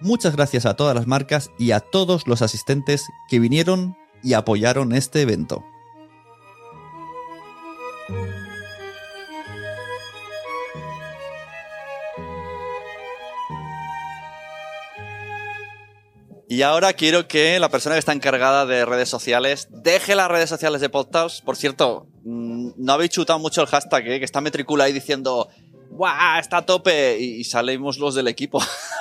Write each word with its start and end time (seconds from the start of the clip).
Muchas 0.00 0.34
gracias 0.34 0.64
a 0.64 0.74
todas 0.74 0.94
las 0.94 1.06
marcas 1.06 1.50
y 1.58 1.72
a 1.72 1.80
todos 1.80 2.26
los 2.26 2.40
asistentes 2.42 3.06
que 3.28 3.38
vinieron 3.38 3.96
y 4.22 4.32
apoyaron 4.32 4.94
este 4.94 5.20
evento. 5.20 5.64
Y 16.48 16.62
ahora 16.62 16.94
quiero 16.94 17.28
que 17.28 17.60
la 17.60 17.68
persona 17.68 17.94
que 17.94 18.00
está 18.00 18.12
encargada 18.12 18.66
de 18.66 18.84
redes 18.84 19.08
sociales 19.08 19.68
deje 19.70 20.16
las 20.16 20.28
redes 20.28 20.48
sociales 20.48 20.80
de 20.80 20.88
Podtaus. 20.88 21.42
Por 21.42 21.56
cierto, 21.56 22.08
mm, 22.24 22.70
no 22.76 22.92
habéis 22.92 23.10
chutado 23.10 23.38
mucho 23.38 23.60
el 23.60 23.68
hashtag, 23.68 24.08
¿eh? 24.08 24.18
que 24.18 24.24
está 24.24 24.40
Metricula 24.40 24.84
ahí 24.84 24.92
diciendo 24.92 25.48
¡Guau! 25.90 26.40
Está 26.40 26.58
a 26.58 26.66
tope. 26.66 27.18
Y, 27.20 27.44
salimos 27.44 27.98
los 27.98 28.14
del 28.14 28.28
equipo. 28.28 28.60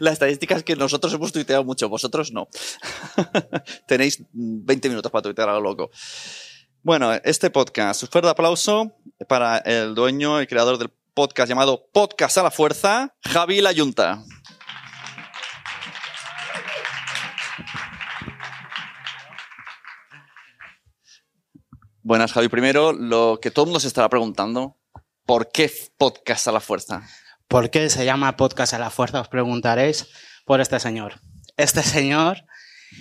la, 0.00 0.10
estadística 0.12 0.54
es 0.56 0.62
que 0.62 0.76
nosotros 0.76 1.12
hemos 1.12 1.32
tuiteado 1.32 1.64
mucho, 1.64 1.88
vosotros 1.88 2.32
no. 2.32 2.48
Tenéis 3.86 4.22
20 4.32 4.88
minutos 4.88 5.10
para 5.10 5.22
tuitear 5.22 5.48
algo 5.48 5.60
loco. 5.60 5.90
Bueno, 6.82 7.12
este 7.24 7.50
podcast, 7.50 8.02
un 8.04 8.08
fuerte 8.08 8.30
aplauso 8.30 8.96
para 9.28 9.58
el 9.58 9.94
dueño 9.94 10.40
y 10.40 10.46
creador 10.46 10.78
del 10.78 10.90
podcast 11.14 11.48
llamado 11.48 11.88
Podcast 11.92 12.38
a 12.38 12.44
la 12.44 12.50
Fuerza, 12.50 13.14
Javi 13.22 13.60
La 13.60 13.72
Yunta. 13.72 14.22
Buenas, 22.08 22.32
Javi. 22.32 22.48
Primero, 22.48 22.94
lo 22.94 23.38
que 23.42 23.50
todo 23.50 23.64
el 23.64 23.66
mundo 23.66 23.80
se 23.80 23.88
estará 23.88 24.08
preguntando, 24.08 24.78
¿por 25.26 25.50
qué 25.50 25.70
podcast 25.98 26.48
a 26.48 26.52
la 26.52 26.60
fuerza? 26.60 27.02
¿Por 27.48 27.70
qué 27.70 27.88
se 27.88 28.04
llama 28.04 28.36
podcast 28.36 28.74
a 28.74 28.78
la 28.78 28.90
fuerza? 28.90 29.22
Os 29.22 29.28
preguntaréis 29.28 30.06
por 30.44 30.60
este 30.60 30.78
señor. 30.78 31.14
Este 31.56 31.82
señor, 31.82 32.44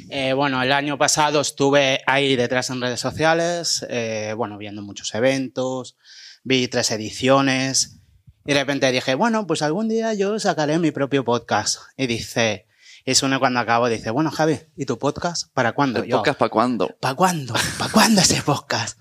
eh, 0.10 0.32
bueno, 0.32 0.64
el 0.64 0.72
año 0.72 0.98
pasado 0.98 1.42
estuve 1.42 2.00
ahí 2.08 2.38
detrás 2.38 2.70
en 2.70 2.80
redes 2.80 3.02
sociales, 3.02 3.86
eh, 3.90 4.34
bueno, 4.38 4.58
viendo 4.58 4.82
muchos 4.82 5.14
eventos, 5.16 5.98
vi 6.44 6.70
tres 6.70 6.92
ediciones 6.92 8.00
y 8.46 8.54
de 8.54 8.60
repente 8.62 8.90
dije, 8.90 9.16
bueno, 9.16 9.46
pues 9.46 9.62
algún 9.62 9.90
día 9.90 10.14
yo 10.14 10.40
sacaré 10.40 10.80
mi 10.80 10.92
propio 10.92 11.26
podcast. 11.26 11.80
Y 11.98 12.08
dice, 12.08 12.68
es 13.04 13.24
uno 13.24 13.42
cuando 13.42 13.60
acabo 13.60 13.90
dice, 13.90 14.12
bueno, 14.12 14.32
Javi, 14.32 14.62
¿y 14.78 14.86
tu 14.86 14.98
podcast? 14.98 15.52
¿Para 15.54 15.74
cuándo? 15.74 16.02
¿El 16.02 16.10
podcast 16.10 16.40
para 16.40 16.50
cuándo? 16.50 16.96
¿Para 17.02 17.16
cuándo? 17.16 17.54
¿Para 17.78 17.92
cuándo 17.92 18.22
ese 18.22 18.42
podcast? 18.42 18.98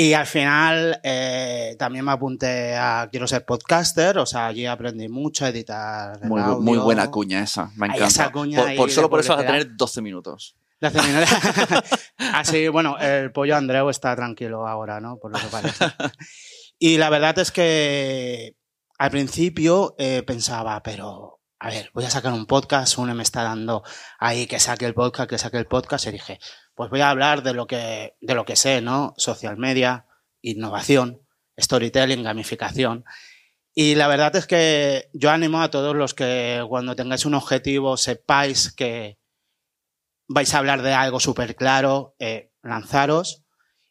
Y 0.00 0.12
al 0.12 0.26
final 0.26 1.00
eh, 1.02 1.74
también 1.76 2.04
me 2.04 2.12
apunté 2.12 2.76
a 2.76 3.08
Quiero 3.10 3.26
ser 3.26 3.44
podcaster, 3.44 4.16
o 4.18 4.26
sea, 4.26 4.46
allí 4.46 4.64
aprendí 4.64 5.08
mucho 5.08 5.44
a 5.44 5.48
editar. 5.48 6.24
Muy, 6.24 6.40
muy 6.60 6.78
buena 6.78 7.10
cuña 7.10 7.42
esa, 7.42 7.72
me 7.74 7.86
encanta. 7.86 8.06
Esa 8.06 8.30
cuña 8.30 8.64
por, 8.76 8.92
solo 8.92 9.10
por 9.10 9.18
eso 9.18 9.34
vas 9.34 9.42
a 9.42 9.46
tener 9.46 9.76
12 9.76 10.00
minutos. 10.00 10.54
12 10.80 11.02
minutos. 11.02 11.28
Así, 12.32 12.68
bueno, 12.68 12.96
el 13.00 13.32
pollo 13.32 13.56
Andreu 13.56 13.90
está 13.90 14.14
tranquilo 14.14 14.68
ahora, 14.68 15.00
¿no? 15.00 15.18
Por 15.18 15.32
lo 15.32 15.38
que 15.40 15.46
parece. 15.48 15.86
Y 16.78 16.98
la 16.98 17.10
verdad 17.10 17.36
es 17.40 17.50
que 17.50 18.54
al 18.98 19.10
principio 19.10 19.96
eh, 19.98 20.22
pensaba, 20.24 20.80
pero 20.84 21.40
a 21.58 21.70
ver, 21.70 21.90
voy 21.92 22.04
a 22.04 22.10
sacar 22.10 22.32
un 22.32 22.46
podcast, 22.46 22.98
uno 22.98 23.16
me 23.16 23.24
está 23.24 23.42
dando 23.42 23.82
ahí 24.20 24.46
que 24.46 24.60
saque 24.60 24.86
el 24.86 24.94
podcast, 24.94 25.28
que 25.28 25.38
saque 25.38 25.56
el 25.56 25.66
podcast, 25.66 26.06
y 26.06 26.12
dije, 26.12 26.38
pues 26.78 26.90
voy 26.90 27.00
a 27.00 27.10
hablar 27.10 27.42
de 27.42 27.54
lo 27.54 27.66
que, 27.66 28.14
de 28.20 28.34
lo 28.36 28.44
que 28.44 28.54
sé, 28.54 28.80
¿no? 28.80 29.12
Social 29.16 29.56
media, 29.56 30.06
innovación, 30.42 31.20
storytelling, 31.58 32.22
gamificación. 32.22 33.04
Y 33.74 33.96
la 33.96 34.06
verdad 34.06 34.36
es 34.36 34.46
que 34.46 35.10
yo 35.12 35.30
animo 35.30 35.60
a 35.60 35.72
todos 35.72 35.96
los 35.96 36.14
que 36.14 36.64
cuando 36.68 36.94
tengáis 36.94 37.26
un 37.26 37.34
objetivo 37.34 37.96
sepáis 37.96 38.70
que 38.70 39.18
vais 40.28 40.54
a 40.54 40.58
hablar 40.58 40.82
de 40.82 40.92
algo 40.92 41.18
súper 41.18 41.56
claro, 41.56 42.14
eh, 42.20 42.52
lanzaros 42.62 43.42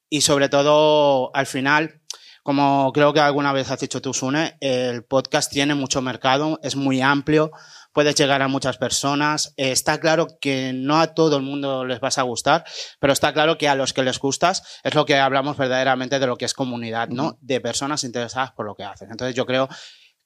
y 0.09 0.21
sobre 0.21 0.47
todo 0.47 1.35
al 1.35 1.45
final 1.45 2.01
como 2.41 2.93
creo 2.93 3.11
que 3.11 3.19
alguna 3.19 3.51
vez 3.51 3.69
has 3.69 3.81
dicho 3.81 4.01
tú, 4.01 4.13
Sune, 4.13 4.55
el 4.61 5.03
podcast 5.03 5.51
tiene 5.51 5.75
mucho 5.75 6.01
mercado, 6.01 6.61
es 6.63 6.77
muy 6.77 7.01
amplio, 7.01 7.51
puedes 7.97 8.13
llegar 8.13 8.43
a 8.43 8.47
muchas 8.47 8.77
personas. 8.77 9.55
está 9.57 9.99
claro 9.99 10.27
que 10.39 10.71
no 10.71 10.99
a 10.99 11.15
todo 11.15 11.37
el 11.37 11.41
mundo 11.41 11.83
les 11.83 11.99
vas 11.99 12.19
a 12.19 12.21
gustar, 12.21 12.63
pero 12.99 13.11
está 13.11 13.33
claro 13.33 13.57
que 13.57 13.67
a 13.67 13.73
los 13.73 13.91
que 13.91 14.03
les 14.03 14.19
gustas 14.19 14.61
es 14.83 14.93
lo 14.93 15.03
que 15.07 15.15
hablamos 15.15 15.57
verdaderamente 15.57 16.19
de 16.19 16.27
lo 16.27 16.37
que 16.37 16.45
es 16.45 16.53
comunidad, 16.53 17.09
¿no? 17.09 17.39
De 17.41 17.59
personas 17.59 18.03
interesadas 18.03 18.51
por 18.51 18.67
lo 18.67 18.75
que 18.75 18.83
hacen. 18.83 19.09
Entonces 19.09 19.35
yo 19.35 19.47
creo 19.47 19.67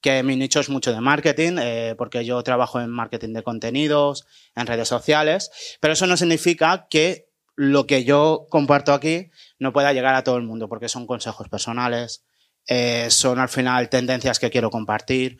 que 0.02 0.22
mi 0.22 0.36
nicho 0.36 0.59
es 0.59 0.68
mucho 0.68 0.92
de 0.92 1.00
marketing, 1.00 1.59
eh, 1.62 1.96
porque 1.98 2.26
yo 2.26 2.44
trabajo 2.44 2.82
en 2.82 2.90
marketing 2.90 3.32
de 3.32 3.42
contenidos, 3.42 4.26
en 4.53 4.68
redes 4.68 4.90
sociales, 4.90 5.78
pero 5.80 5.94
eso 5.94 6.08
no 6.08 6.18
significa 6.18 6.88
que 6.90 7.30
lo 7.56 7.88
que 7.88 8.03
yo 8.03 8.48
comparto 8.50 8.92
aquí 8.92 9.30
no 9.59 9.72
pueda 9.72 9.94
llegar 9.94 10.16
a 10.16 10.26
todo 10.26 10.36
el 10.36 10.44
mundo, 10.44 10.68
porque 10.68 10.90
son 10.90 11.08
consejos 11.08 11.48
personales, 11.48 12.26
eh, 12.68 13.08
son 13.09 13.40
al 13.40 13.48
final 13.48 13.88
tendencias 13.88 14.40
que 14.40 14.50
quiero 14.50 14.70
compartir. 14.70 15.38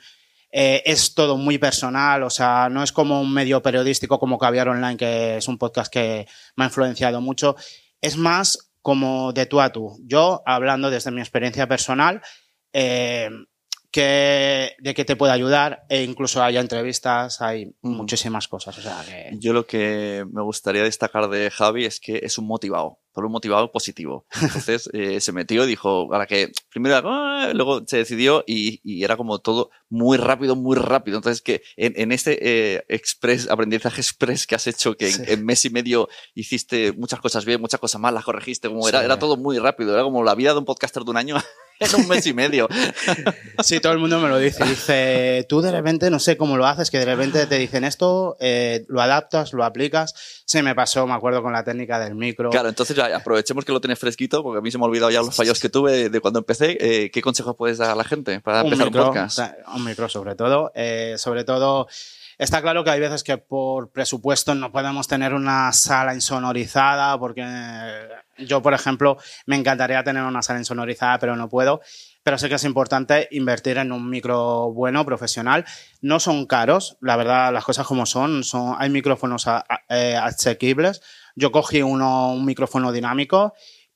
Eh, 0.52 0.84
es 0.86 1.16
todo 1.16 1.38
muy 1.38 1.58
personal, 1.58 2.24
o 2.24 2.30
sea, 2.30 2.68
no 2.70 2.84
es 2.84 2.92
como 2.92 3.22
un 3.22 3.34
medio 3.34 3.62
periodístico 3.62 4.20
como 4.20 4.38
Caviar 4.38 4.68
Online, 4.68 4.98
que 4.98 5.38
es 5.38 5.48
un 5.48 5.58
podcast 5.58 5.92
que 5.92 6.28
me 6.56 6.66
ha 6.66 6.68
influenciado 6.68 7.22
mucho. 7.22 7.56
Es 8.02 8.18
más 8.18 8.72
como 8.82 9.32
de 9.32 9.46
tú 9.46 9.62
a 9.62 9.72
tú. 9.72 9.98
Yo, 10.04 10.42
hablando 10.46 10.90
desde 10.90 11.12
mi 11.12 11.22
experiencia 11.22 11.68
personal, 11.68 12.22
eh, 12.74 13.30
que, 13.92 14.76
de 14.80 14.94
que 14.94 15.06
te 15.06 15.18
puede 15.18 15.34
ayudar 15.34 15.86
e 15.90 16.04
incluso 16.04 16.42
hay 16.42 16.58
entrevistas, 16.58 17.42
hay 17.42 17.76
muchísimas 17.82 18.48
cosas. 18.48 18.78
O 18.78 18.82
sea, 18.82 19.04
que... 19.06 19.38
Yo 19.38 19.52
lo 19.52 19.66
que 19.66 20.26
me 20.32 20.42
gustaría 20.42 20.84
destacar 20.84 21.30
de 21.30 21.52
Javi 21.52 21.86
es 21.86 22.00
que 22.00 22.22
es 22.24 22.38
un 22.38 22.48
motivado, 22.48 23.00
por 23.12 23.26
un 23.26 23.34
motivado 23.34 23.70
positivo. 23.72 24.26
Entonces 24.42 24.90
eh, 24.94 25.20
se 25.20 25.34
metió, 25.34 25.66
dijo, 25.66 26.08
ahora 26.12 26.26
que 26.26 26.52
primero, 26.70 27.02
ah", 27.04 27.52
luego 27.54 27.84
se 27.86 27.98
decidió 27.98 28.46
y, 28.48 28.80
y, 28.84 29.04
era 29.04 29.18
como 29.18 29.40
todo 29.40 29.72
muy 29.90 30.18
rápido, 30.18 30.56
muy 30.56 30.78
rápido. 30.78 31.18
Entonces 31.18 31.42
que 31.42 31.62
en, 31.76 31.94
en 31.98 32.14
este 32.14 32.76
eh, 32.76 32.86
express, 32.88 33.50
aprendizaje 33.50 34.00
express 34.00 34.48
que 34.48 34.56
has 34.56 34.68
hecho, 34.68 34.96
que 34.96 35.12
en, 35.28 35.46
mes 35.46 35.66
y 35.66 35.70
medio 35.70 36.08
hiciste 36.34 36.94
muchas 36.94 37.20
cosas 37.20 37.44
bien, 37.44 37.60
muchas 37.60 37.82
cosas 37.82 38.00
mal, 38.00 38.14
las 38.14 38.24
corregiste, 38.24 38.70
como 38.70 38.88
era, 38.88 39.04
era 39.04 39.20
todo 39.20 39.36
muy 39.36 39.60
rápido, 39.60 39.94
era 39.94 40.04
como 40.04 40.24
la 40.24 40.36
vida 40.36 40.54
de 40.54 40.60
un 40.60 40.66
podcaster 40.66 41.04
de 41.04 41.12
un 41.12 41.18
año. 41.18 41.36
en 41.82 41.96
un 41.96 42.08
mes 42.08 42.26
y 42.26 42.34
medio. 42.34 42.68
Sí, 43.64 43.80
todo 43.80 43.94
el 43.94 44.00
mundo 44.00 44.20
me 44.20 44.28
lo 44.28 44.40
dice. 44.40 44.64
Dice, 44.64 45.46
tú 45.48 45.62
de 45.62 45.72
repente, 45.72 46.10
no 46.10 46.20
sé 46.20 46.36
cómo 46.36 46.58
lo 46.58 46.66
haces, 46.66 46.90
que 46.90 46.98
de 46.98 47.06
repente 47.06 47.46
te 47.46 47.58
dicen 47.60 47.84
esto, 47.84 48.36
eh, 48.40 48.86
lo 48.88 49.02
adaptas, 49.02 49.54
lo 49.54 49.64
aplicas. 49.64 50.16
Se 50.46 50.64
me 50.64 50.74
pasó, 50.74 51.06
me 51.06 51.14
acuerdo, 51.14 51.44
con 51.44 51.54
la 51.54 51.64
técnica 51.64 52.00
del 52.00 52.16
micro. 52.16 52.50
Claro, 52.50 52.70
entonces 52.70 52.98
aprovechemos 52.98 53.64
que 53.64 53.72
lo 53.72 53.80
tienes 53.80 54.00
fresquito, 54.00 54.42
porque 54.42 54.60
a 54.60 54.62
mí 54.62 54.72
se 54.72 54.80
me 54.80 54.86
ha 54.86 54.88
olvidado 54.88 55.12
ya 55.12 55.22
los 55.22 55.36
fallos 55.36 55.60
que 55.60 55.70
tuve 55.70 56.10
de 56.10 56.20
cuando 56.22 56.40
empecé. 56.40 56.78
Eh, 56.80 57.12
¿Qué 57.12 57.22
consejos 57.22 57.56
puedes 57.56 57.78
dar 57.78 57.92
a 57.92 57.96
la 57.96 58.04
gente 58.04 58.40
para 58.42 58.62
empezar 58.62 58.88
un 58.88 58.94
podcast? 58.94 59.40
Un 59.76 59.86
micro, 59.86 60.10
sobre 60.10 60.36
todo. 60.36 60.72
Eh, 60.74 61.16
sobre 61.18 61.44
todo 61.44 61.88
Está 62.42 62.60
claro 62.64 62.84
que 62.84 62.90
hay 62.90 63.00
veces 63.00 63.24
que 63.24 63.38
por 63.38 63.92
presupuesto 63.92 64.56
no 64.56 64.72
podemos 64.72 65.08
tener 65.08 65.36
una 65.36 65.72
sala 65.74 66.16
insonorizada, 66.16 67.16
porque 67.20 67.46
yo, 68.40 68.64
por 68.64 68.74
ejemplo, 68.74 69.18
me 69.46 69.58
encantaría 69.58 70.04
tener 70.04 70.24
una 70.24 70.42
sala 70.42 70.58
insonorizada, 70.58 71.20
pero 71.20 71.36
no 71.36 71.50
puedo. 71.50 71.82
Pero 72.24 72.40
sé 72.40 72.50
que 72.50 72.56
es 72.56 72.64
importante 72.64 73.28
invertir 73.30 73.78
en 73.78 73.92
un 73.92 74.10
micro 74.10 74.72
bueno, 74.74 75.06
profesional. 75.06 75.66
No 76.02 76.20
son 76.20 76.48
caros, 76.48 76.98
la 77.00 77.16
verdad, 77.16 77.54
las 77.54 77.64
cosas 77.64 77.86
como 77.86 78.08
son. 78.08 78.44
son 78.44 78.76
hay 78.80 78.90
micrófonos 78.90 79.46
eh, 79.90 80.16
asequibles. 80.16 81.04
yo 81.36 81.52
cogí 81.52 81.84
uno, 81.84 82.34
un 82.34 82.44
micrófono 82.44 82.92
dinámico 82.92 83.54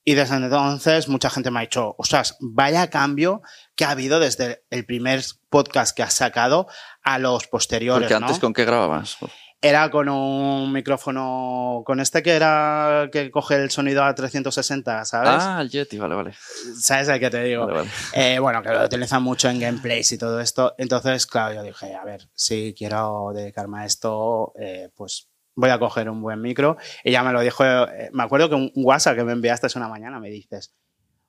y 0.07 0.13
desde 0.13 0.35
entonces 0.35 1.09
mucha 1.09 1.31
gente 1.31 1.49
me 1.49 1.59
ha 1.59 1.61
dicho, 1.63 1.95
ostras, 1.97 2.37
vaya 2.39 2.91
cambio 2.91 3.41
que 3.75 3.85
ha 3.85 3.89
habido 3.89 4.19
desde 4.19 4.63
el 4.69 4.85
primer 4.85 5.23
podcast 5.49 5.97
que 5.97 6.03
has 6.03 6.13
sacado 6.13 6.67
a 7.01 7.17
los 7.17 7.47
posteriores. 7.47 8.07
Porque 8.07 8.13
antes, 8.13 8.37
¿con 8.37 8.53
qué 8.53 8.65
grababas? 8.65 9.17
Era 9.61 9.89
con 9.89 10.07
un 10.09 10.71
micrófono, 10.71 11.81
con 11.87 11.99
este 11.99 12.21
que 12.21 12.35
era 12.35 13.09
que 13.11 13.31
coge 13.31 13.55
el 13.55 13.71
sonido 13.71 14.03
a 14.03 14.13
360, 14.13 15.05
¿sabes? 15.05 15.43
Ah, 15.43 15.57
el 15.59 15.71
Yeti, 15.71 15.97
vale, 15.97 16.13
vale. 16.13 16.33
¿Sabes 16.79 17.07
el 17.07 17.19
que 17.19 17.31
te 17.31 17.43
digo? 17.43 17.65
Vale, 17.65 17.79
vale. 17.79 17.89
Eh, 18.13 18.37
bueno, 18.37 18.61
que 18.61 18.69
lo 18.69 18.85
utilizan 18.85 19.23
mucho 19.23 19.49
en 19.49 19.59
gameplays 19.59 20.11
y 20.11 20.19
todo 20.19 20.39
esto. 20.39 20.75
Entonces, 20.77 21.25
claro, 21.25 21.55
yo 21.55 21.63
dije, 21.63 21.95
a 21.95 22.03
ver, 22.03 22.29
si 22.35 22.75
quiero 22.77 23.31
dedicarme 23.33 23.79
a 23.79 23.85
esto, 23.85 24.53
eh, 24.59 24.91
pues 24.95 25.29
voy 25.55 25.69
a 25.69 25.79
coger 25.79 26.09
un 26.09 26.21
buen 26.21 26.41
micro. 26.41 26.77
Ya 27.03 27.23
me 27.23 27.31
lo 27.31 27.41
dijo, 27.41 27.63
eh, 27.65 28.09
me 28.13 28.23
acuerdo 28.23 28.49
que 28.49 28.55
un 28.55 28.71
WhatsApp 28.75 29.15
que 29.15 29.23
me 29.23 29.31
enviaste 29.31 29.67
una 29.75 29.87
mañana 29.87 30.19
me 30.19 30.29
dices, 30.29 30.73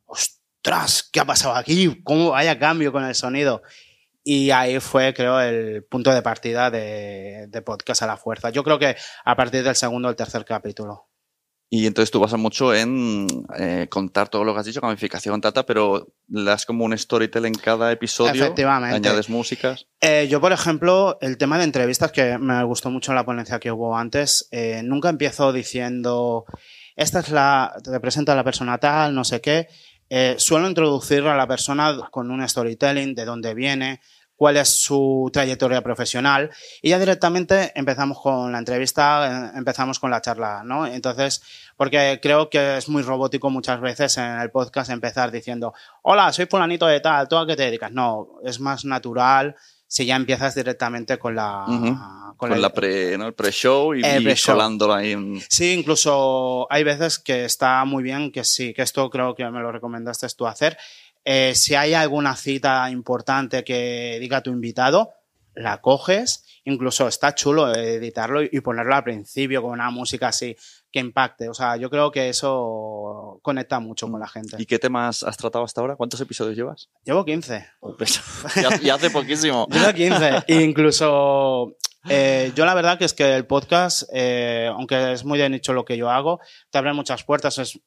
ostras, 0.05 1.09
¿qué 1.13 1.21
ha 1.21 1.25
pasado 1.25 1.55
aquí? 1.55 2.03
¿Cómo 2.03 2.31
vaya 2.31 2.59
cambio 2.59 2.93
con 2.93 3.05
el 3.05 3.15
sonido? 3.15 3.63
Y 4.23 4.51
ahí 4.51 4.81
fue, 4.81 5.15
creo, 5.15 5.41
el 5.41 5.85
punto 5.85 6.13
de 6.13 6.21
partida 6.21 6.71
de, 6.71 7.47
de 7.49 7.63
podcast 7.63 8.03
a 8.03 8.07
la 8.07 8.17
fuerza. 8.17 8.51
Yo 8.51 8.65
creo 8.65 8.79
que 8.79 8.97
a 9.25 9.37
partir 9.37 9.63
del 9.63 9.77
segundo 9.77 10.09
o 10.09 10.11
el 10.11 10.17
tercer 10.17 10.45
capítulo. 10.45 11.09
Y 11.69 11.87
entonces 11.87 12.13
tú 12.13 12.21
basas 12.21 12.39
mucho 12.39 12.73
en 12.73 13.27
eh, 13.59 13.89
contar 13.91 14.29
todo 14.29 14.45
lo 14.45 14.55
que 14.55 14.61
has 14.61 14.67
dicho, 14.67 14.81
gamificación, 14.81 15.41
tata, 15.41 15.67
pero 15.67 16.15
le 16.29 16.45
das 16.45 16.65
como 16.65 16.85
un 16.85 16.97
storytelling 16.97 17.55
en 17.55 17.61
cada 17.61 17.91
episodio. 17.91 18.45
Efectivamente. 18.45 18.95
Añades 18.95 19.29
músicas. 19.29 19.87
Eh, 20.01 20.29
yo, 20.31 20.41
por 20.41 20.53
ejemplo, 20.53 21.19
el 21.21 21.39
tema 21.39 21.59
de 21.59 21.65
entrevistas, 21.65 22.13
que 22.13 22.39
me 22.39 22.63
gustó 22.63 22.91
mucho 22.91 23.11
en 23.11 23.17
la 23.17 23.25
ponencia 23.25 23.59
que 23.59 23.73
hubo 23.73 23.97
antes, 23.97 24.47
eh, 24.53 24.83
nunca 24.85 25.09
empiezo 25.09 25.53
diciendo, 25.53 26.45
esta 26.95 27.19
es 27.19 27.31
la, 27.31 27.75
te 27.83 27.99
presenta 27.99 28.37
la 28.37 28.45
persona 28.45 28.79
tal, 28.79 29.13
no 29.13 29.25
sé 29.25 29.41
qué. 29.41 29.67
Eh, 30.09 30.37
suelo 30.39 30.69
introducir 30.69 31.25
a 31.25 31.37
la 31.37 31.49
persona 31.49 31.97
con 32.13 32.31
un 32.31 32.49
storytelling, 32.49 33.17
de 33.17 33.25
dónde 33.25 33.55
viene, 33.55 34.01
cuál 34.37 34.59
es 34.59 34.69
su 34.69 35.31
trayectoria 35.33 35.83
profesional 35.83 36.51
y 36.83 36.91
ya 36.91 36.99
directamente 36.99 37.73
empezamos 37.75 38.21
con 38.21 38.53
la 38.53 38.59
entrevista, 38.59 39.51
eh, 39.55 39.59
empezamos 39.59 39.99
con 39.99 40.11
la 40.11 40.21
charla, 40.21 40.63
¿no? 40.65 40.87
Entonces, 40.87 41.43
porque 41.77 42.21
creo 42.23 42.49
que 42.51 42.77
es 42.77 42.89
muy 42.89 43.03
robótico 43.03 43.51
muchas 43.51 43.81
veces 43.81 44.17
en 44.19 44.39
el 44.39 44.51
podcast 44.51 44.91
empezar 44.91 45.31
diciendo, 45.31 45.75
hola, 46.03 46.33
soy 46.33 46.47
fulanito 46.47 46.87
de 46.87 47.01
tal, 47.01 47.27
¿tú 47.29 47.37
a 47.37 47.47
qué 47.47 47.57
te 47.57 47.65
dedicas? 47.65 47.91
No, 47.93 48.29
es 48.45 48.61
más 48.61 48.85
natural 48.85 49.57
si 49.89 50.05
ya 50.05 50.17
empiezas 50.17 50.55
directamente 50.55 51.19
con 51.19 51.35
la... 51.37 51.65
Uh 51.67 51.73
-huh. 51.73 52.37
con, 52.37 52.51
con, 52.51 52.61
la 52.61 52.71
pre, 52.71 53.17
¿no? 53.17 53.29
el 53.29 53.35
pre-show 53.35 53.95
y, 53.95 54.05
el 54.05 54.25
pre 54.25 54.33
y 54.33 54.37
colándolo 54.45 54.95
ahí. 54.95 55.13
En... 55.13 55.41
Sí, 55.49 55.73
incluso 55.73 56.67
hay 56.71 56.83
veces 56.83 57.19
que 57.19 57.45
está 57.45 57.85
muy 57.85 58.03
bien, 58.03 58.33
que 58.33 58.45
sí, 58.45 58.75
que 58.75 58.83
esto 58.83 59.09
creo 59.09 59.35
que 59.35 59.49
me 59.49 59.61
lo 59.61 59.71
recomendaste 59.71 60.27
tú 60.37 60.47
hacer, 60.47 60.77
eh, 61.29 61.57
si 61.57 61.75
hay 61.75 61.93
alguna 61.93 62.37
cita 62.37 62.89
importante 62.89 63.65
que 63.65 64.17
diga 64.21 64.45
tu 64.45 64.51
invitado, 64.51 65.13
la 65.57 65.81
coges, 65.81 66.45
incluso 66.65 67.09
está 67.09 67.35
chulo 67.35 67.75
editarlo 67.75 68.43
y 68.43 68.61
ponerlo 68.61 68.95
al 68.95 69.03
principio 69.03 69.61
con 69.61 69.73
una 69.73 69.91
música 69.91 70.29
así 70.29 70.57
que 70.93 71.01
impacte. 71.01 71.49
O 71.49 71.55
sea, 71.55 71.77
yo 71.79 71.91
creo 71.91 72.13
que 72.13 72.29
eso 72.29 73.41
conecta 73.43 73.81
mucho 73.81 74.09
con 74.09 74.21
la 74.21 74.29
gente. 74.29 74.57
¿Y 74.61 74.67
qué 74.67 74.79
temas 74.79 75.25
has 75.25 75.37
tratado 75.37 75.65
hasta 75.65 75.81
ahora? 75.81 75.97
¿Cuántos 75.97 76.21
episodios 76.21 76.57
llevas? 76.57 76.91
Llevo 77.05 77.25
15. 77.25 77.67
y 78.83 78.91
hace 78.91 79.11
poquísimo. 79.11 79.67
Llevo 79.69 79.93
15. 79.93 80.45
E 80.47 80.55
incluso 80.63 81.77
eh, 82.09 82.53
yo 82.55 82.65
la 82.65 82.75
verdad 82.75 82.99
que 82.99 83.05
es 83.05 83.15
que 83.15 83.35
el 83.35 83.47
podcast, 83.47 84.05
eh, 84.13 84.71
aunque 84.73 85.13
es 85.13 85.25
muy 85.25 85.39
de 85.39 85.49
nicho 85.49 85.73
lo 85.73 85.85
que 85.85 85.97
yo 85.97 86.11
hago, 86.11 86.41
te 86.71 86.79
abre 86.79 86.93
muchas 86.93 87.25
puertas. 87.25 87.59
Es, 87.59 87.81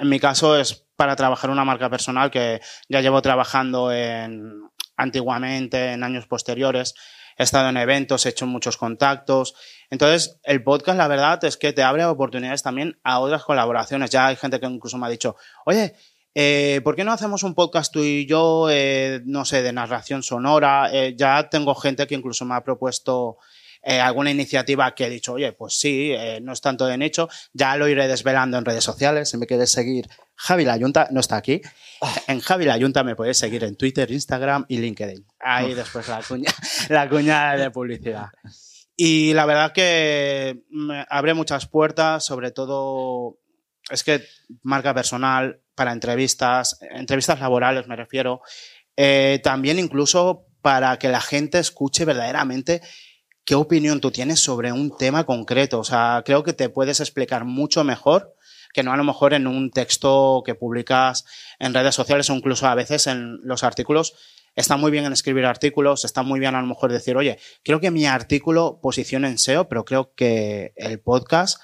en 0.00 0.08
mi 0.08 0.18
caso 0.18 0.56
es 0.56 0.86
para 0.96 1.16
trabajar 1.16 1.50
una 1.50 1.64
marca 1.64 1.90
personal 1.90 2.30
que 2.30 2.60
ya 2.88 3.00
llevo 3.00 3.20
trabajando 3.22 3.92
en, 3.92 4.62
antiguamente, 4.96 5.92
en 5.92 6.02
años 6.02 6.26
posteriores. 6.26 6.94
He 7.38 7.42
estado 7.42 7.68
en 7.68 7.76
eventos, 7.76 8.24
he 8.24 8.30
hecho 8.30 8.46
muchos 8.46 8.78
contactos. 8.78 9.54
Entonces, 9.90 10.40
el 10.44 10.64
podcast, 10.64 10.96
la 10.96 11.08
verdad, 11.08 11.44
es 11.44 11.58
que 11.58 11.72
te 11.72 11.82
abre 11.82 12.04
oportunidades 12.06 12.62
también 12.62 12.98
a 13.04 13.20
otras 13.20 13.44
colaboraciones. 13.44 14.10
Ya 14.10 14.26
hay 14.26 14.36
gente 14.36 14.58
que 14.58 14.66
incluso 14.66 14.96
me 14.96 15.06
ha 15.06 15.10
dicho, 15.10 15.36
oye, 15.66 15.94
eh, 16.38 16.82
¿por 16.84 16.96
qué 16.96 17.02
no 17.02 17.12
hacemos 17.12 17.44
un 17.44 17.54
podcast 17.54 17.90
tú 17.90 18.00
y 18.00 18.26
yo, 18.26 18.68
eh, 18.70 19.22
no 19.24 19.46
sé, 19.46 19.62
de 19.62 19.72
narración 19.72 20.22
sonora? 20.22 20.90
Eh, 20.92 21.14
ya 21.16 21.48
tengo 21.48 21.74
gente 21.74 22.06
que 22.06 22.14
incluso 22.14 22.44
me 22.44 22.54
ha 22.54 22.62
propuesto 22.62 23.38
eh, 23.88 24.00
alguna 24.00 24.32
iniciativa 24.32 24.92
que 24.96 25.06
he 25.06 25.08
dicho, 25.08 25.34
oye, 25.34 25.52
pues 25.52 25.78
sí, 25.78 26.10
eh, 26.10 26.40
no 26.42 26.52
es 26.52 26.60
tanto 26.60 26.86
de 26.86 26.98
nicho, 26.98 27.28
ya 27.52 27.76
lo 27.76 27.86
iré 27.86 28.08
desvelando 28.08 28.58
en 28.58 28.64
redes 28.64 28.82
sociales. 28.82 29.28
Si 29.28 29.36
me 29.38 29.46
quieres 29.46 29.70
seguir, 29.70 30.08
Javi 30.34 30.64
La 30.64 30.76
Yunta 30.76 31.06
no 31.12 31.20
está 31.20 31.36
aquí. 31.36 31.62
En 32.26 32.40
Javi 32.40 32.64
La 32.64 32.76
Yunta 32.78 33.04
me 33.04 33.14
puedes 33.14 33.38
seguir 33.38 33.62
en 33.62 33.76
Twitter, 33.76 34.10
Instagram 34.10 34.66
y 34.68 34.78
LinkedIn. 34.78 35.24
Ahí 35.38 35.74
después 35.74 36.08
la 36.08 36.20
cuña, 36.20 36.50
la 36.88 37.08
cuña 37.08 37.56
de 37.56 37.70
publicidad. 37.70 38.30
Y 38.96 39.34
la 39.34 39.46
verdad 39.46 39.70
que 39.70 40.64
abre 41.08 41.34
muchas 41.34 41.68
puertas, 41.68 42.24
sobre 42.24 42.50
todo, 42.50 43.38
es 43.88 44.02
que 44.02 44.24
marca 44.62 44.94
personal 44.94 45.60
para 45.76 45.92
entrevistas, 45.92 46.76
entrevistas 46.80 47.38
laborales 47.38 47.86
me 47.86 47.94
refiero, 47.94 48.40
eh, 48.96 49.38
también 49.44 49.78
incluso 49.78 50.48
para 50.60 50.98
que 50.98 51.08
la 51.08 51.20
gente 51.20 51.60
escuche 51.60 52.04
verdaderamente 52.04 52.82
qué 53.46 53.54
opinión 53.54 54.00
tú 54.00 54.10
tienes 54.10 54.40
sobre 54.40 54.72
un 54.72 54.94
tema 54.94 55.24
concreto. 55.24 55.78
O 55.78 55.84
sea, 55.84 56.22
creo 56.26 56.42
que 56.42 56.52
te 56.52 56.68
puedes 56.68 57.00
explicar 57.00 57.46
mucho 57.46 57.84
mejor 57.84 58.34
que 58.74 58.82
no 58.82 58.92
a 58.92 58.96
lo 58.98 59.04
mejor 59.04 59.32
en 59.32 59.46
un 59.46 59.70
texto 59.70 60.42
que 60.44 60.54
publicas 60.54 61.24
en 61.58 61.72
redes 61.72 61.94
sociales 61.94 62.28
o 62.28 62.34
incluso 62.34 62.66
a 62.66 62.74
veces 62.74 63.06
en 63.06 63.38
los 63.42 63.64
artículos. 63.64 64.14
Está 64.54 64.76
muy 64.76 64.90
bien 64.90 65.06
en 65.06 65.12
escribir 65.12 65.46
artículos, 65.46 66.04
está 66.04 66.22
muy 66.22 66.40
bien 66.40 66.54
a 66.54 66.60
lo 66.60 66.66
mejor 66.66 66.92
decir, 66.92 67.16
oye, 67.16 67.38
creo 67.62 67.80
que 67.80 67.90
mi 67.90 68.04
artículo 68.04 68.80
posiciona 68.82 69.28
en 69.28 69.38
SEO, 69.38 69.68
pero 69.68 69.84
creo 69.86 70.12
que 70.14 70.74
el 70.76 71.00
podcast 71.00 71.58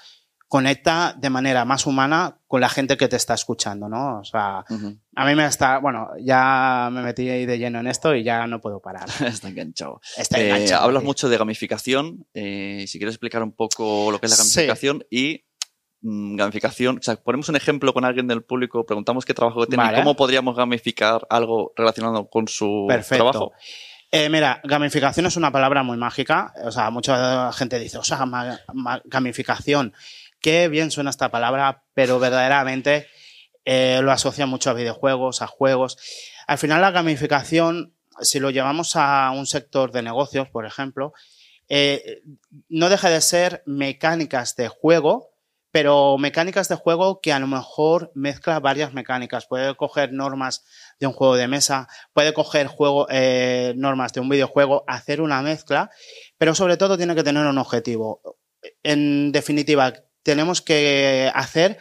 conecta 0.53 1.15
de 1.17 1.31
manera 1.31 1.65
más 1.65 1.87
humana 1.87 2.37
con 2.45 2.61
la 2.61 2.69
gente 2.69 2.95
que 2.95 3.07
te 3.07 3.15
está 3.15 3.33
escuchando, 3.33 3.89
¿no? 3.89 4.19
O 4.19 4.23
sea, 4.23 4.63
uh 4.69 4.73
-huh. 4.75 4.99
a 5.15 5.25
mí 5.25 5.33
me 5.33 5.47
está, 5.47 5.79
bueno, 5.79 6.09
ya 6.21 6.89
me 6.91 7.01
metí 7.01 7.27
ahí 7.27 7.47
de 7.47 7.57
lleno 7.57 7.79
en 7.79 7.87
esto 7.87 8.13
y 8.13 8.23
ya 8.23 8.45
no 8.45 8.61
puedo 8.61 8.79
parar. 8.79 9.09
está 9.25 9.49
enganchado. 9.49 9.99
Está 10.15 10.39
eh, 10.39 10.49
enganchado 10.51 10.83
hablas 10.83 11.01
sí. 11.01 11.07
mucho 11.07 11.27
de 11.27 11.39
gamificación. 11.39 12.27
Eh, 12.35 12.85
si 12.87 12.99
quieres 12.99 13.15
explicar 13.15 13.41
un 13.41 13.53
poco 13.53 14.11
lo 14.11 14.19
que 14.19 14.27
es 14.27 14.31
la 14.31 14.37
gamificación 14.37 15.03
sí. 15.09 15.17
y 15.17 15.45
mm, 16.01 16.35
gamificación, 16.35 16.99
o 16.99 17.01
sea, 17.01 17.15
ponemos 17.15 17.49
un 17.49 17.55
ejemplo 17.55 17.91
con 17.91 18.05
alguien 18.05 18.27
del 18.27 18.43
público, 18.43 18.85
preguntamos 18.85 19.25
qué 19.25 19.33
trabajo 19.33 19.65
tiene 19.65 19.83
vale. 19.83 19.97
y 19.97 20.01
cómo 20.01 20.15
podríamos 20.15 20.55
gamificar 20.55 21.25
algo 21.31 21.73
relacionado 21.75 22.29
con 22.29 22.47
su 22.47 22.85
Perfecto. 22.87 23.31
trabajo. 23.31 23.53
Eh, 24.15 24.29
mira, 24.29 24.61
gamificación 24.63 25.25
es 25.25 25.35
una 25.35 25.51
palabra 25.51 25.81
muy 25.81 25.97
mágica. 25.97 26.53
O 26.63 26.71
sea, 26.71 26.91
mucha 26.91 27.51
gente 27.53 27.79
dice, 27.79 27.97
o 27.97 28.03
sea, 28.03 28.23
gamificación 29.05 29.91
qué 30.43 30.67
bien 30.67 30.91
suena 30.91 31.09
esta 31.09 31.31
palabra, 31.31 31.85
pero 31.95 32.19
verdaderamente 32.19 33.07
eh, 33.65 34.01
lo 34.03 34.11
asocia 34.11 34.45
mucho 34.45 34.69
a 34.69 34.73
videojuegos, 34.73 35.41
a 35.41 35.47
juegos. 35.47 35.97
Al 36.45 36.57
final 36.57 36.81
la 36.81 36.91
gamificación, 36.91 37.95
si 38.19 38.39
lo 38.39 38.51
llevamos 38.51 38.95
a 38.97 39.31
un 39.31 39.47
sector 39.47 39.91
de 39.91 40.03
negocios, 40.03 40.49
por 40.49 40.65
ejemplo, 40.65 41.13
eh, 41.69 42.21
no 42.67 42.89
deja 42.89 43.09
de 43.09 43.21
ser 43.21 43.63
mecánicas 43.65 44.57
de 44.57 44.67
juego, 44.67 45.29
pero 45.71 46.17
mecánicas 46.17 46.67
de 46.67 46.75
juego 46.75 47.21
que 47.21 47.31
a 47.31 47.39
lo 47.39 47.47
mejor 47.47 48.11
mezcla 48.13 48.59
varias 48.59 48.93
mecánicas. 48.93 49.47
Puede 49.47 49.73
coger 49.75 50.11
normas 50.11 50.65
de 50.99 51.07
un 51.07 51.13
juego 51.13 51.35
de 51.35 51.47
mesa, 51.47 51.87
puede 52.11 52.33
coger 52.33 52.69
eh, 53.09 53.73
normas 53.77 54.11
de 54.11 54.19
un 54.19 54.27
videojuego, 54.27 54.83
hacer 54.87 55.21
una 55.21 55.41
mezcla, 55.41 55.89
pero 56.37 56.53
sobre 56.53 56.75
todo 56.75 56.97
tiene 56.97 57.15
que 57.15 57.23
tener 57.23 57.45
un 57.45 57.57
objetivo. 57.57 58.21
En 58.83 59.31
definitiva, 59.31 59.93
tenemos 60.23 60.61
que 60.61 61.31
hacer 61.33 61.77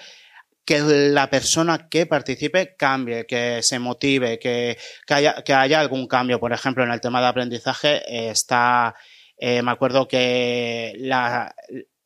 que 0.65 0.81
la 0.81 1.29
persona 1.29 1.89
que 1.89 2.07
participe 2.07 2.77
cambie, 2.77 3.27
que 3.27 3.63
se 3.63 3.79
motive, 3.79 4.39
que, 4.39 4.79
que, 5.07 5.15
haya, 5.15 5.43
que 5.43 5.55
haya, 5.55 5.81
algún 5.81 6.07
cambio. 6.07 6.39
Por 6.39 6.53
ejemplo, 6.53 6.85
en 6.85 6.93
el 6.93 7.01
tema 7.01 7.21
de 7.21 7.27
aprendizaje 7.27 8.03
eh, 8.07 8.31
está, 8.31 8.95
eh, 9.37 9.63
me 9.63 9.73
acuerdo 9.73 10.07
que 10.07 10.93
la, 10.99 11.55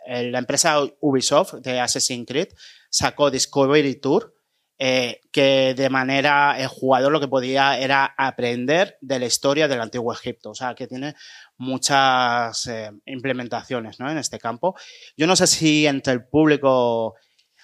la, 0.07 0.39
empresa 0.39 0.81
Ubisoft 1.01 1.55
de 1.57 1.81
Assassin's 1.81 2.27
Creed 2.27 2.49
sacó 2.89 3.31
Discovery 3.31 3.97
Tour, 3.97 4.36
eh, 4.79 5.21
que 5.33 5.75
de 5.75 5.89
manera 5.91 6.59
el 6.59 6.69
jugador 6.69 7.13
lo 7.13 7.21
que 7.21 7.29
podía 7.29 7.79
era 7.79 8.15
aprender 8.17 8.99
de 9.01 9.19
la 9.19 9.27
historia 9.27 9.69
del 9.69 9.81
antiguo 9.81 10.13
Egipto. 10.13 10.51
O 10.51 10.55
sea, 10.55 10.75
que 10.75 10.87
tiene 10.87 11.15
muchas 11.57 12.67
eh, 12.67 12.91
implementaciones 13.07 13.99
¿no? 14.01 14.11
en 14.11 14.19
este 14.19 14.39
campo. 14.39 14.75
Yo 15.17 15.27
no 15.27 15.37
sé 15.37 15.47
si 15.47 15.87
entre 15.87 16.13
el 16.13 16.27
público 16.27 17.15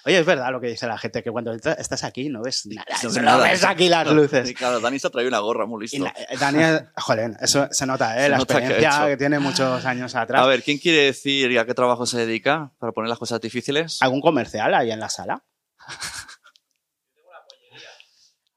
Oye, 0.05 0.19
es 0.19 0.25
verdad 0.25 0.51
lo 0.51 0.59
que 0.59 0.67
dice 0.67 0.85
la 0.85 0.97
gente, 0.97 1.23
que 1.23 1.31
cuando 1.31 1.53
estás 1.53 2.03
aquí 2.03 2.27
no 2.27 2.41
ves 2.41 2.65
nada. 2.65 2.85
No 3.03 3.21
nada. 3.21 3.43
ves 3.49 3.63
aquí 3.63 3.87
las 3.87 4.05
luces. 4.07 4.49
Sí, 4.49 4.53
claro, 4.53 4.81
Dani 4.81 4.99
se 4.99 5.07
ha 5.07 5.09
traído 5.09 5.29
una 5.29 5.39
gorra 5.39 5.65
muy 5.65 5.85
Y 5.85 5.97
listo. 5.97 6.03
na- 6.03 6.13
Daniel, 6.37 6.89
joder, 6.97 7.31
eso 7.39 7.69
se 7.71 7.85
nota, 7.85 8.17
¿eh? 8.17 8.23
Se 8.23 8.29
la 8.29 8.37
nota 8.37 8.55
que 8.55 8.59
experiencia 8.65 8.99
hecho. 8.99 9.07
que, 9.07 9.17
tiene 9.17 9.39
muchos 9.39 9.85
años 9.85 10.13
atrás. 10.15 10.41
A 10.41 10.45
ver, 10.45 10.61
¿quién 10.61 10.77
quiere 10.77 11.05
decir 11.05 11.49
y 11.51 11.57
a 11.57 11.65
qué 11.65 11.73
trabajo 11.73 12.05
se 12.05 12.17
dedica 12.17 12.73
para 12.79 12.91
poner 12.91 13.07
las 13.07 13.17
cosas 13.17 13.39
difíciles? 13.39 14.01
¿Algún 14.01 14.19
comercial 14.19 14.73
ahí 14.73 14.91
en 14.91 14.99
la 14.99 15.07
sala? 15.07 15.41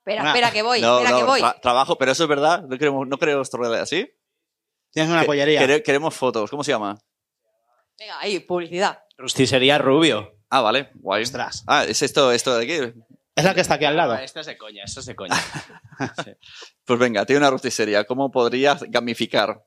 Espera, 0.06 0.22
Una- 0.22 0.30
espera 0.30 0.52
que 0.52 0.62
voy, 0.62 0.80
no, 0.80 0.98
espera 0.98 1.10
no, 1.10 1.18
que 1.18 1.24
voy. 1.24 1.40
tra- 1.40 1.60
trabajo, 1.60 1.98
pero 1.98 2.12
eso 2.12 2.22
es 2.22 2.28
verdad. 2.28 2.62
No 2.62 2.78
queremos, 2.78 3.08
no 3.08 3.18
queremos 3.18 3.50
así. 3.80 4.08
¿Tienes 4.92 5.10
una 5.10 5.22
Que- 5.22 5.26
pollería? 5.26 5.60
quere- 5.60 5.82
queremos 5.82 6.14
fotos. 6.14 6.48
¿Cómo 6.48 6.62
se 6.62 6.70
llama? 6.70 6.96
Venga, 7.98 8.20
ahí, 8.20 8.38
publicidad. 8.38 9.00
Rosticería 9.18 9.78
Rubio. 9.78 10.38
Ah, 10.48 10.60
vale, 10.60 10.90
guay. 10.94 11.24
Ostras. 11.24 11.64
Ah, 11.66 11.84
es 11.84 12.02
esto, 12.02 12.30
esto 12.30 12.56
de 12.56 12.64
aquí. 12.64 13.00
Es 13.34 13.44
la 13.44 13.52
que 13.52 13.60
está 13.62 13.74
aquí 13.74 13.84
al 13.84 13.96
lado. 13.96 14.14
No, 14.14 14.20
esta 14.20 14.40
es 14.40 14.46
de 14.46 14.56
coña, 14.56 14.84
esta 14.84 15.00
es 15.00 15.06
de 15.06 15.16
coña. 15.16 15.34
Pues 16.84 16.98
venga, 17.00 17.26
tiene 17.26 17.38
una 17.40 17.50
rosticería. 17.50 18.04
¿Cómo 18.04 18.30
podrías 18.30 18.82
gamificar? 18.84 19.64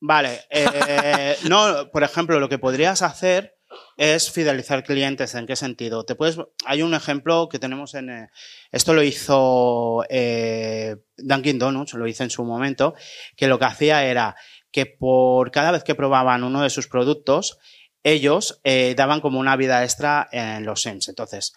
Vale. 0.00 0.40
eh, 0.50 1.36
no, 1.48 1.90
por 1.92 2.02
ejemplo, 2.02 2.40
lo 2.40 2.48
que 2.48 2.58
podrías 2.58 3.02
hacer 3.02 3.55
es 3.96 4.30
fidelizar 4.30 4.84
clientes. 4.84 5.34
¿En 5.34 5.46
qué 5.46 5.56
sentido? 5.56 6.04
Te 6.04 6.14
puedes, 6.14 6.38
hay 6.64 6.82
un 6.82 6.94
ejemplo 6.94 7.48
que 7.48 7.58
tenemos 7.58 7.94
en. 7.94 8.10
eh, 8.10 8.28
esto 8.72 8.94
lo 8.94 9.02
hizo 9.02 10.04
eh, 10.08 10.96
Dunkin' 11.16 11.58
Donuts, 11.58 11.94
lo 11.94 12.06
hizo 12.06 12.22
en 12.22 12.30
su 12.30 12.44
momento, 12.44 12.94
que 13.36 13.48
lo 13.48 13.58
que 13.58 13.64
hacía 13.64 14.04
era 14.04 14.36
que 14.70 14.86
por 14.86 15.50
cada 15.50 15.70
vez 15.70 15.84
que 15.84 15.94
probaban 15.94 16.44
uno 16.44 16.62
de 16.62 16.70
sus 16.70 16.88
productos, 16.88 17.58
ellos 18.02 18.60
eh, 18.62 18.94
daban 18.96 19.20
como 19.20 19.40
una 19.40 19.56
vida 19.56 19.82
extra 19.82 20.28
en 20.30 20.64
los 20.64 20.82
Sims. 20.82 21.08
Entonces, 21.08 21.54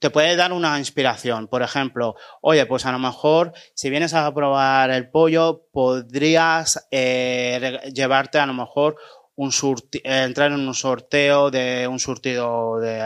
te 0.00 0.10
puede 0.10 0.34
dar 0.34 0.52
una 0.52 0.78
inspiración. 0.78 1.46
Por 1.46 1.62
ejemplo, 1.62 2.16
oye, 2.40 2.64
pues 2.66 2.86
a 2.86 2.92
lo 2.92 2.98
mejor 2.98 3.52
si 3.74 3.90
vienes 3.90 4.14
a 4.14 4.32
probar 4.32 4.90
el 4.90 5.10
pollo, 5.10 5.66
podrías 5.72 6.88
eh, 6.90 7.80
llevarte 7.94 8.38
a 8.38 8.46
lo 8.46 8.54
mejor 8.54 8.96
un 9.40 9.50
eh, 9.92 10.22
entrar 10.24 10.52
en 10.52 10.68
un 10.68 10.74
sorteo 10.74 11.50
de 11.50 11.88
un 11.88 11.98
surtido 11.98 12.78
de 12.78 13.00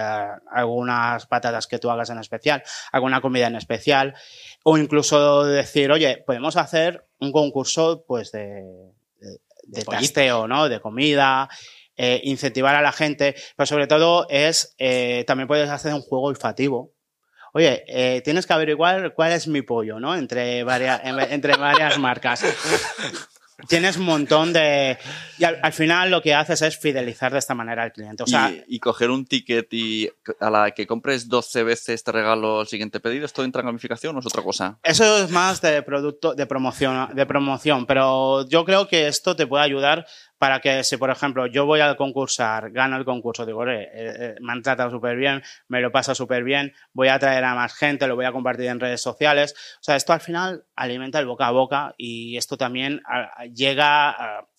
algunas 0.50 1.26
patatas 1.26 1.68
que 1.68 1.78
tú 1.78 1.90
hagas 1.90 2.10
en 2.10 2.18
especial, 2.18 2.64
alguna 2.90 3.20
comida 3.20 3.46
en 3.46 3.54
especial, 3.54 4.14
o 4.64 4.76
incluso 4.76 5.44
decir, 5.44 5.92
oye, 5.92 6.24
podemos 6.26 6.56
hacer 6.56 7.06
un 7.20 7.30
concurso 7.30 8.04
pues 8.08 8.32
de, 8.32 8.64
de, 9.20 9.38
de 9.62 9.84
tasteo, 9.84 10.48
¿no? 10.48 10.68
De 10.68 10.80
comida, 10.80 11.48
eh, 11.96 12.20
incentivar 12.24 12.74
a 12.74 12.82
la 12.82 12.90
gente, 12.90 13.36
pero 13.54 13.66
sobre 13.66 13.86
todo 13.86 14.26
es, 14.28 14.74
eh, 14.78 15.22
también 15.28 15.46
puedes 15.46 15.70
hacer 15.70 15.94
un 15.94 16.02
juego 16.02 16.24
olfativo. 16.24 16.92
Oye, 17.52 17.84
eh, 17.86 18.22
tienes 18.22 18.48
que 18.48 18.52
averiguar 18.52 19.14
cuál 19.14 19.30
es 19.30 19.46
mi 19.46 19.62
pollo, 19.62 20.00
¿no? 20.00 20.16
Entre 20.16 20.64
varias, 20.64 21.00
entre 21.04 21.56
varias 21.56 21.96
marcas. 22.00 22.42
Tienes 23.68 23.96
un 23.96 24.04
montón 24.04 24.52
de... 24.52 24.98
Y 25.38 25.44
al, 25.44 25.58
al 25.62 25.72
final 25.72 26.10
lo 26.10 26.20
que 26.20 26.34
haces 26.34 26.60
es 26.62 26.76
fidelizar 26.76 27.32
de 27.32 27.38
esta 27.38 27.54
manera 27.54 27.84
al 27.84 27.92
cliente. 27.92 28.24
O 28.24 28.26
sea, 28.26 28.50
y, 28.50 28.76
y 28.76 28.78
coger 28.80 29.10
un 29.10 29.24
ticket 29.26 29.72
y 29.72 30.10
a 30.40 30.50
la 30.50 30.70
que 30.72 30.86
compres 30.86 31.28
12 31.28 31.62
veces 31.62 32.02
te 32.02 32.12
regalo 32.12 32.62
el 32.62 32.66
siguiente 32.66 33.00
pedido, 33.00 33.26
¿esto 33.26 33.44
entra 33.44 33.60
en 33.60 33.66
gamificación 33.66 34.16
o 34.16 34.20
es 34.20 34.26
otra 34.26 34.42
cosa? 34.42 34.78
Eso 34.82 35.24
es 35.24 35.30
más 35.30 35.60
de 35.60 35.82
producto, 35.82 36.34
de 36.34 36.46
promoción, 36.46 37.14
de 37.14 37.26
promoción, 37.26 37.86
pero 37.86 38.46
yo 38.48 38.64
creo 38.64 38.88
que 38.88 39.06
esto 39.06 39.36
te 39.36 39.46
puede 39.46 39.64
ayudar 39.64 40.06
para 40.44 40.60
que 40.60 40.84
si, 40.84 40.98
por 40.98 41.08
ejemplo, 41.08 41.46
yo 41.46 41.64
voy 41.64 41.80
a 41.80 41.96
concursar, 41.96 42.70
gano 42.70 42.98
el 42.98 43.06
concurso, 43.06 43.46
digo, 43.46 43.60
"Oye, 43.60 43.84
eh, 43.84 43.88
eh, 43.94 44.34
me 44.42 44.52
han 44.52 44.60
tratado 44.60 44.90
súper 44.90 45.16
bien, 45.16 45.42
me 45.68 45.80
lo 45.80 45.90
pasa 45.90 46.14
súper 46.14 46.44
bien, 46.44 46.74
voy 46.92 47.08
a 47.08 47.18
traer 47.18 47.42
a 47.44 47.54
más 47.54 47.74
gente, 47.74 48.06
lo 48.06 48.14
voy 48.14 48.26
a 48.26 48.32
compartir 48.32 48.66
en 48.66 48.78
redes 48.78 49.00
sociales. 49.00 49.54
O 49.80 49.82
sea, 49.82 49.96
esto 49.96 50.12
al 50.12 50.20
final 50.20 50.66
alimenta 50.76 51.18
el 51.18 51.24
boca 51.24 51.46
a 51.46 51.50
boca 51.50 51.94
y 51.96 52.36
esto 52.36 52.58
también 52.58 53.00
llega 53.54 54.10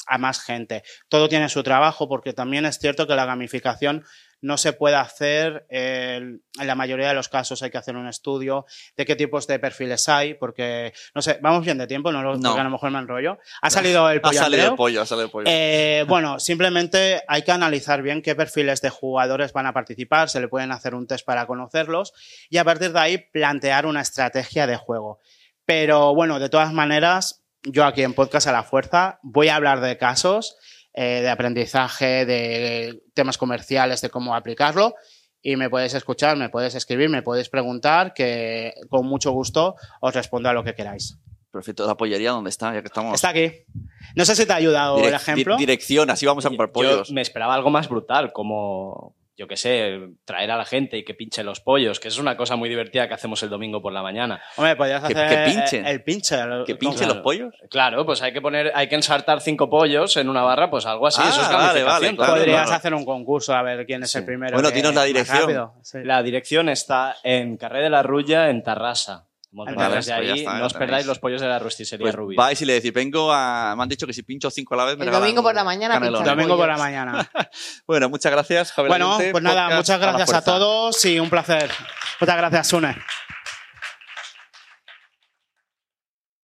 a 0.07 0.17
más 0.17 0.41
gente. 0.41 0.81
Todo 1.07 1.29
tiene 1.29 1.49
su 1.49 1.61
trabajo 1.61 2.09
porque 2.09 2.33
también 2.33 2.65
es 2.65 2.79
cierto 2.79 3.05
que 3.05 3.13
la 3.13 3.25
gamificación 3.25 4.05
no 4.45 4.57
se 4.57 4.73
puede 4.73 4.95
hacer, 4.95 5.65
eh, 5.69 6.17
en 6.17 6.67
la 6.67 6.75
mayoría 6.75 7.07
de 7.07 7.15
los 7.15 7.29
casos 7.29 7.63
hay 7.63 7.71
que 7.71 7.77
hacer 7.79 7.95
un 7.95 8.07
estudio 8.07 8.65
de 8.95 9.05
qué 9.05 9.15
tipos 9.15 9.47
de 9.47 9.57
perfiles 9.57 10.07
hay, 10.07 10.35
porque, 10.35 10.93
no 11.15 11.21
sé, 11.21 11.39
vamos 11.41 11.65
bien 11.65 11.77
de 11.79 11.87
tiempo, 11.87 12.11
no, 12.11 12.21
lo- 12.21 12.35
No. 12.37 12.49
porque 12.49 12.61
a 12.61 12.63
lo 12.63 12.69
mejor 12.69 12.91
me 12.91 12.99
enrollo. 12.99 13.39
Ha 13.61 13.69
salido 13.71 14.09
el 14.11 14.19
Ha 14.19 14.21
pollo 14.21 14.39
salido 14.39 14.67
el 14.67 14.75
pollo, 14.75 15.01
ha 15.01 15.05
salido 15.05 15.25
el 15.25 15.31
pollo. 15.31 15.45
Eh, 15.49 16.05
bueno, 16.07 16.39
simplemente 16.39 17.23
hay 17.27 17.41
que 17.41 17.51
analizar 17.51 18.01
bien 18.03 18.21
qué 18.21 18.35
perfiles 18.35 18.81
de 18.81 18.89
jugadores 18.91 19.51
van 19.51 19.65
a 19.65 19.73
participar, 19.73 20.29
se 20.29 20.39
le 20.39 20.47
pueden 20.47 20.71
hacer 20.71 20.93
un 20.93 21.07
test 21.07 21.25
para 21.25 21.47
conocerlos 21.47 22.13
y 22.49 22.57
a 22.57 22.63
partir 22.63 22.91
de 22.93 22.99
ahí 22.99 23.17
plantear 23.17 23.85
una 23.87 24.01
estrategia 24.01 24.67
de 24.67 24.75
juego. 24.77 25.19
Pero 25.65 26.13
bueno, 26.13 26.39
de 26.39 26.49
todas 26.49 26.71
maneras, 26.71 27.43
yo 27.63 27.83
aquí 27.85 28.03
en 28.03 28.13
Podcast 28.13 28.45
a 28.47 28.51
la 28.51 28.61
Fuerza 28.63 29.19
voy 29.23 29.47
a 29.47 29.55
hablar 29.55 29.79
de 29.81 29.97
casos, 29.97 30.55
eh, 30.95 31.21
de 31.21 31.29
aprendizaje, 31.29 32.25
de 32.25 33.03
temas 33.13 33.37
comerciales, 33.37 34.01
de 34.01 34.09
cómo 34.09 34.33
aplicarlo. 34.35 34.95
Y 35.41 35.57
me 35.57 35.69
puedes 35.69 35.93
escuchar, 35.93 36.37
me 36.37 36.49
puedes 36.49 36.73
escribir, 36.73 37.09
me 37.09 37.21
puedes 37.21 37.49
preguntar, 37.49 38.13
que 38.15 38.73
con 38.89 39.05
mucho 39.05 39.31
gusto 39.31 39.75
os 40.01 40.13
respondo 40.15 40.49
a 40.49 40.53
lo 40.53 40.63
que 40.63 40.73
queráis. 40.73 41.17
Perfecto, 41.51 41.85
la 41.85 41.95
pollería, 41.95 42.31
¿dónde 42.31 42.49
está? 42.49 42.73
Ya 42.73 42.81
que 42.81 42.87
estamos. 42.87 43.13
Está 43.13 43.29
aquí. 43.29 43.51
No 44.15 44.25
sé 44.25 44.35
si 44.35 44.45
te 44.45 44.53
ha 44.53 44.55
ayudado 44.57 44.97
el 44.97 45.13
ejemplo. 45.13 45.55
di- 45.55 45.59
dirección, 45.61 46.09
así 46.09 46.25
vamos 46.25 46.45
a 46.45 46.49
comprar 46.49 46.69
Yo 46.69 46.73
pollos. 46.73 47.11
me 47.11 47.21
esperaba 47.21 47.53
algo 47.53 47.69
más 47.69 47.87
brutal, 47.87 48.33
como, 48.33 49.15
yo 49.37 49.47
qué 49.47 49.57
sé, 49.57 49.99
traer 50.23 50.49
a 50.51 50.57
la 50.57 50.65
gente 50.65 50.97
y 50.97 51.03
que 51.03 51.13
pinche 51.13 51.43
los 51.43 51.59
pollos, 51.59 51.99
que 51.99 52.07
es 52.07 52.17
una 52.17 52.37
cosa 52.37 52.55
muy 52.55 52.69
divertida 52.69 53.07
que 53.07 53.13
hacemos 53.15 53.43
el 53.43 53.49
domingo 53.49 53.81
por 53.81 53.91
la 53.91 54.01
mañana. 54.01 54.41
Hombre, 54.55 54.75
podrías 54.75 55.03
Que- 55.03 55.13
hacer 55.13 55.29
que 55.45 55.51
pinchen. 55.51 55.85
el, 55.85 56.03
pinche. 56.03 56.37
¿Que 56.65 56.75
pinchen 56.75 56.99
Claro. 56.99 57.13
los 57.15 57.23
pollos? 57.23 57.53
Claro, 57.69 58.05
pues 58.05 58.21
hay 58.21 58.31
que 58.33 58.41
poner, 58.41 58.71
hay 58.73 58.87
que 58.87 58.95
ensartar 58.95 59.41
cinco 59.41 59.69
pollos 59.69 60.15
en 60.17 60.29
una 60.29 60.41
barra, 60.41 60.69
pues 60.69 60.85
algo 60.85 61.07
así. 61.07 61.21
Ah, 61.23 61.29
eso 61.29 61.41
es 61.41 61.47
vale, 61.49 61.57
gamificación. 61.59 61.87
vale, 62.01 62.15
claro, 62.15 62.33
Podrías 62.35 62.61
claro. 62.63 62.75
hacer 62.77 62.93
un 62.93 63.05
concurso 63.05 63.53
a 63.53 63.61
ver 63.61 63.85
quién 63.85 64.03
es 64.03 64.11
Sí. 64.11 64.19
el 64.19 64.25
primero. 64.25 64.53
Bueno, 64.53 64.71
dinos 64.71 64.93
la 64.95 65.03
dirección. 65.03 65.71
Sí. 65.83 65.97
La 66.03 66.23
dirección 66.23 66.69
está 66.69 67.15
en 67.23 67.57
Carré 67.57 67.81
de 67.81 67.89
la 67.89 68.03
Rulla, 68.03 68.49
en 68.49 68.63
Tarrasa. 68.63 69.25
Vale, 69.63 69.95
desde 69.95 70.13
pues 70.15 70.29
ahí. 70.31 70.39
está, 70.39 70.51
ya 70.53 70.59
no 70.59 70.65
os 70.65 70.73
tenéis. 70.73 70.87
perdáis 70.87 71.05
los 71.05 71.19
pollos 71.19 71.41
de 71.41 71.47
la 71.47 71.59
rosticería 71.59 72.03
Pues 72.03 72.15
Rubio. 72.15 72.37
vais 72.37 72.61
y 72.61 72.65
le 72.65 72.73
decís, 72.73 72.91
vengo 72.93 73.31
a... 73.31 73.73
Me 73.77 73.83
han 73.83 73.89
dicho 73.89 74.05
que 74.05 74.13
si 74.13 74.23
pincho 74.23 74.51
cinco 74.51 74.73
a 74.73 74.77
la 74.77 74.85
vez 74.85 74.97
me 74.97 75.05
El 75.05 75.11
domingo 75.11 75.41
por 75.41 75.55
la 75.55 75.63
mañana 75.63 75.99
pinchar 76.01 76.25
Domingo 76.25 76.57
por 76.57 76.67
la 76.67 76.77
mañana. 76.77 77.29
Bueno, 77.87 78.09
muchas 78.09 78.31
gracias, 78.31 78.71
Javier 78.73 78.89
bueno, 78.89 79.17
pues 79.31 79.43
nada, 79.43 79.69
muchas 79.75 79.91
a 79.91 79.97
gracias 79.97 80.29
a 80.29 80.41
fuerza. 80.41 80.45
todos 80.45 81.05
y 81.05 81.19
un 81.19 81.29
placer. 81.29 81.69
Muchas 82.19 82.37
gracias, 82.37 82.67
Sune. 82.67 82.95